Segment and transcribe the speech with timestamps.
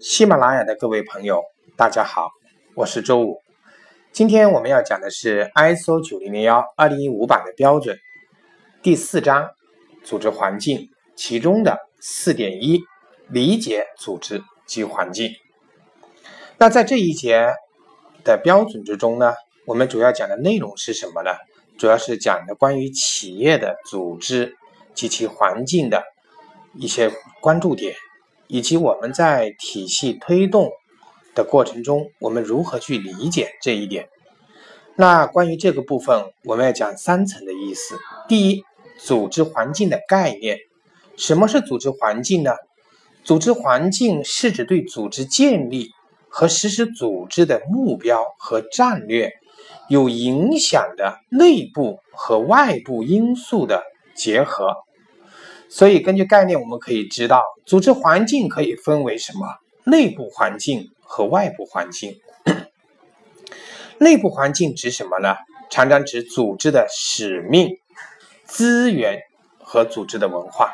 [0.00, 1.42] 喜马拉雅的各位朋友，
[1.76, 2.30] 大家好，
[2.76, 3.42] 我是周五。
[4.12, 7.98] 今天我们要讲的是 ISO 九零零幺二零一五版的标准
[8.80, 9.50] 第四章
[10.04, 12.80] 组织环境其中的四点一
[13.28, 15.32] 理解组织及环境。
[16.58, 17.54] 那在这一节
[18.22, 19.34] 的标准之中呢，
[19.66, 21.32] 我们主要讲的内容是什么呢？
[21.76, 24.54] 主要是讲的关于企业的组织
[24.94, 26.04] 及其环境的
[26.76, 27.10] 一些
[27.40, 27.96] 关注点。
[28.48, 30.70] 以及我们在体系推动
[31.34, 34.08] 的过程中，我们如何去理解这一点？
[34.96, 37.96] 那关于这个部分，我们要讲三层的意思。
[38.26, 38.64] 第一，
[38.98, 40.58] 组织环境的概念。
[41.16, 42.52] 什么是组织环境呢？
[43.22, 45.90] 组织环境是指对组织建立
[46.28, 49.32] 和实施组织的目标和战略
[49.88, 53.82] 有影响的内部和外部因素的
[54.14, 54.74] 结合。
[55.68, 59.46] 所以，根据概念，我们可以知道，组织环境可以分为什么？
[59.84, 62.18] 内部环境和外部环境。
[63.98, 65.36] 内部环境指什么呢？
[65.70, 67.78] 常常指组织的使命、
[68.44, 69.20] 资源
[69.58, 70.72] 和组织的文化。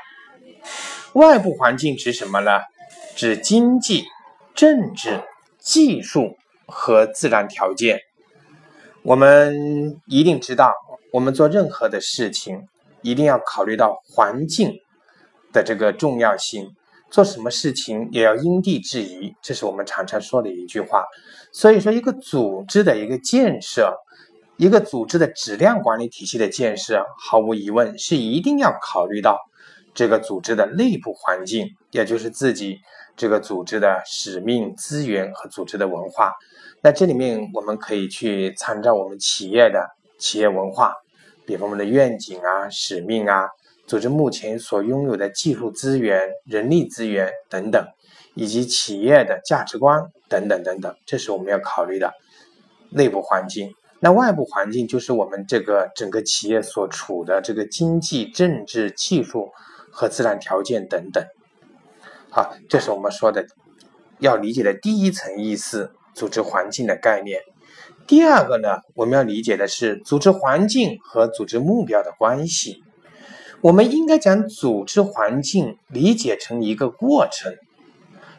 [1.14, 2.60] 外部环境指什么呢？
[3.16, 4.04] 指经济、
[4.54, 5.22] 政治、
[5.58, 8.00] 技术和自然条件。
[9.02, 10.72] 我们一定知道，
[11.12, 12.68] 我们做任何的事情，
[13.02, 14.80] 一定要考虑到环境。
[15.54, 16.68] 的这个重要性，
[17.10, 21.04] 做什么事情也要因地制宜，这是我们常常说的一句话。
[21.52, 23.94] 所以说，一个组织的一个建设，
[24.56, 29.38] 一个组织的质量管理体系的建设，毫无疑问是一定要考虑到
[29.94, 32.78] 这个组织的内部环境，也就是自己
[33.16, 36.32] 这个组织的使命、资源和组织的文化。
[36.82, 40.92] 那这里面我们可以去参照我们企业的企业文化，
[41.46, 43.46] 比方我们的愿景啊、使命啊。
[43.86, 47.86] 组织目前所拥有的技术资源、人力资源等等，
[48.34, 52.14] 以及企业的价值观等等等等，这是我们要考虑的
[52.90, 53.74] 内部环境。
[54.00, 59.50] 那外部环境就是我们这个整个企业所处的这个经济、政治、技术
[59.90, 61.24] 和自然条件等等。
[62.30, 63.46] 好，这是我们说的
[64.18, 67.40] 要理解的第一层意思：组织环境的概念。
[68.06, 72.83] 第二个呢，我们要理解的是组织环境和组织目标的关系。
[73.60, 77.54] 我们应该将组织环境理解成一个过程，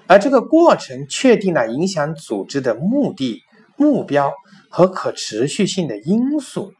[0.07, 3.41] 而这个过程确定了影响组织的目的、
[3.75, 4.31] 目标
[4.69, 6.73] 和可持续性的因素。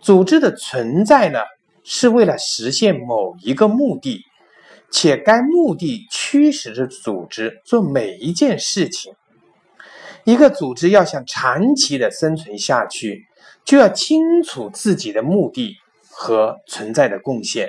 [0.00, 1.40] 组织的存在呢，
[1.84, 4.22] 是为了实现某一个目的，
[4.90, 9.14] 且该目的驱使着组织做每一件事情。
[10.24, 13.26] 一个组织要想长期的生存下去，
[13.64, 15.76] 就要清楚自己的目的。
[16.18, 17.68] 和存在的贡献。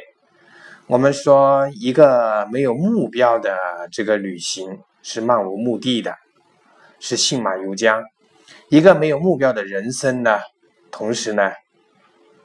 [0.87, 3.57] 我们说，一个没有目标的
[3.91, 6.15] 这个旅行是漫无目的的，
[6.97, 8.01] 是信马由缰；
[8.69, 10.39] 一个没有目标的人生呢，
[10.89, 11.51] 同时呢，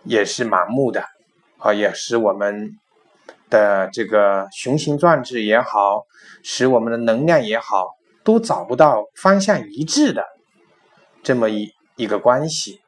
[0.02, 1.04] 也是盲目的，
[1.58, 2.72] 啊，也使我们
[3.48, 6.02] 的这个雄心壮志也好，
[6.42, 7.90] 使我们的能量也好，
[8.24, 10.24] 都找不到方向一致的
[11.22, 12.80] 这么一一个关系。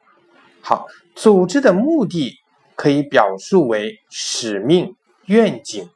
[0.61, 2.35] 好，组织的目的。
[2.75, 5.89] 可以表述为使命、愿景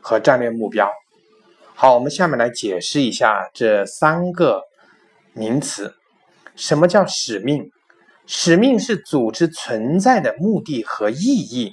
[0.00, 0.90] 和战略目标。
[1.74, 4.62] 好，我们下面来解释一下这三个
[5.32, 5.94] 名词。
[6.54, 7.70] 什么叫使命？
[8.26, 11.72] 使命是组织存在的目的和意义，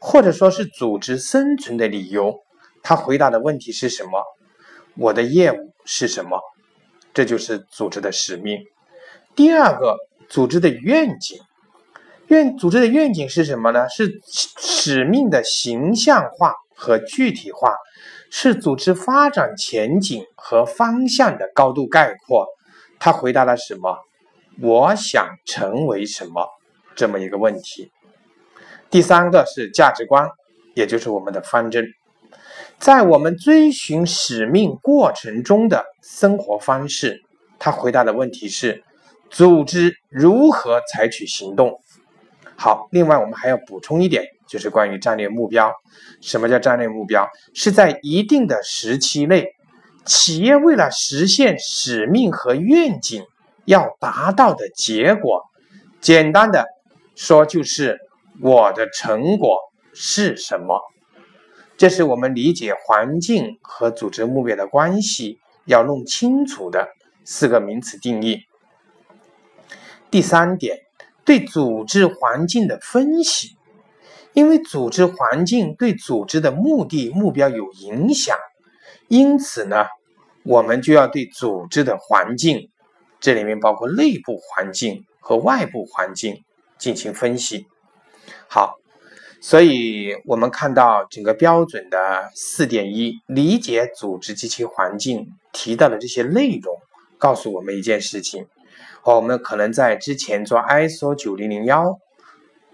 [0.00, 2.40] 或者说是组织生存的理由。
[2.82, 4.22] 他回答的问题是什么？
[4.96, 6.40] 我的业务是什么？
[7.14, 8.58] 这就是组织的使命。
[9.36, 9.96] 第二个，
[10.28, 11.38] 组织的愿景。
[12.28, 13.88] 愿组织的愿景是什么呢？
[13.88, 14.20] 是
[14.58, 17.74] 使命的形象化和具体化，
[18.30, 22.46] 是组织发展前景和方向的高度概括。
[22.98, 23.98] 他回答了什么？
[24.60, 26.48] 我想成为什么
[26.94, 27.92] 这么一个问题。
[28.90, 30.28] 第三个是价值观，
[30.74, 31.86] 也就是我们的方针，
[32.78, 37.22] 在我们追寻使命过程中的生活方式。
[37.58, 38.82] 他回答的问题是：
[39.30, 41.80] 组织如何采取行动？
[42.58, 45.70] 好，另外我们还要补充一点，就是关于战略目标。
[46.22, 47.28] 什么叫战略目标？
[47.52, 49.54] 是在一定的时期内，
[50.06, 53.22] 企业为了实现使命和愿景
[53.66, 55.44] 要达到的结果。
[56.00, 56.64] 简单的
[57.14, 57.98] 说，就是
[58.40, 59.58] 我的成果
[59.92, 60.80] 是什么？
[61.76, 66.88] 这是我们理解环境和组织目标的关系要弄清楚的
[67.22, 68.44] 四个名词定义。
[70.10, 70.85] 第三点。
[71.26, 73.56] 对组织环境的分析，
[74.32, 78.36] 因为组织环境对组织的目的目标有影响，
[79.08, 79.86] 因此呢，
[80.44, 82.70] 我们就要对组织的环境，
[83.18, 86.44] 这里面包括内部环境和外部环境
[86.78, 87.66] 进行分析。
[88.48, 88.76] 好，
[89.40, 96.76] 所以我们看到整个标准的四点一，理解组织及其环境提到的这些内容，
[97.18, 98.46] 告诉我们一件事情：
[99.14, 101.98] 我们可能在之前做 ISO 九零零幺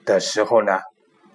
[0.05, 0.81] 的时候呢，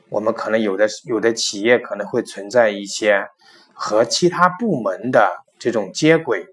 [0.09, 3.27] 我们可能有的有的企业可能会存在一些
[3.73, 5.43] 和其他部门的。
[5.59, 6.45] 这种接轨，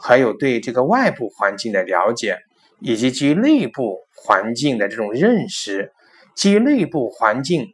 [0.00, 2.38] 还有对这个外部环境的了解，
[2.80, 5.92] 以及基于内部环境的这种认识，
[6.34, 7.66] 基于内部环境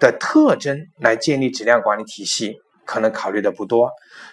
[0.00, 3.92] 的特征来建立质量管理体系，可能考虑的不多。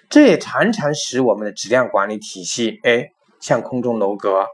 [0.09, 3.11] 这也常常使我们的质量管理体系，哎，
[3.43, 4.47] 像空中楼阁，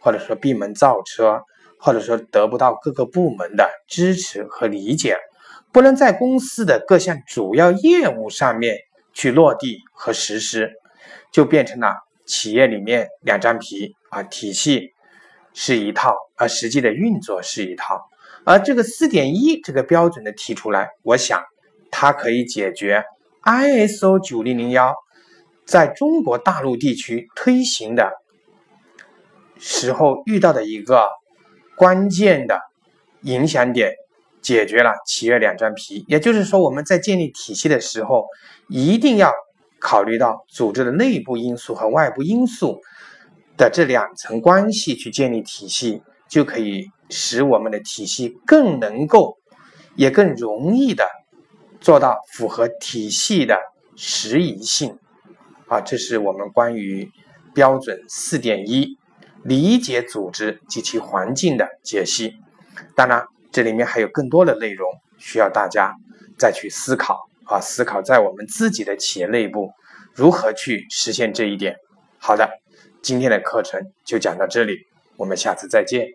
[0.00, 1.42] 或者说闭门造车，
[1.80, 5.16] 或者说得不到各个部门的支持和理解，
[5.72, 8.78] 不能在公司的各项主要业务上面。
[9.18, 10.70] 去落地和实施，
[11.32, 11.94] 就变成了
[12.26, 14.90] 企业里面两张皮啊，体系
[15.54, 18.10] 是一套，而实际的运作是一套。
[18.44, 21.42] 而这个四点一这个标准的提出来，我想
[21.90, 23.04] 它可以解决
[23.42, 24.94] ISO 九零零幺
[25.64, 28.12] 在中国大陆地区推行的
[29.68, 31.08] 时候遇到的一个
[31.76, 32.60] 关键的
[33.22, 33.92] 影响点。
[34.42, 38.26] 解决了企业两张皮，也就是说，我们在建立体系的时候，
[38.68, 39.32] 一定要
[39.80, 42.78] 考虑到组织的内部因素和外部因素
[43.56, 49.36] 的这两层关系去建立体系，就可以使我们的体系更能够，
[49.96, 51.04] 也更容易的
[51.80, 53.58] 做到符合体系的
[53.96, 54.96] 适宜性。
[55.66, 57.10] 啊，这是我们关于
[57.52, 58.96] 标准四点一
[59.46, 62.36] 理解组织及其环境的解析。
[62.94, 63.26] 当然。
[63.52, 65.94] 这里面还有更多的内容需要大家
[66.36, 69.70] 再去思考啊，思考在我们自己的企业内部
[70.12, 71.76] 如何去实现这一点。
[72.18, 72.50] 好的，
[73.00, 76.06] 今天的课程就讲到这里，我们下次再见。